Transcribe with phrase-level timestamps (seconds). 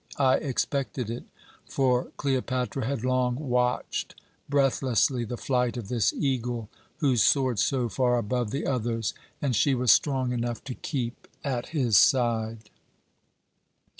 [0.17, 1.25] I expected it;
[1.69, 6.69] for Cleopatra had long watched breathlessly the flight of this eagle
[7.01, 11.67] who soared so far above the others, and she was strong enough to keep at
[11.67, 12.71] his side.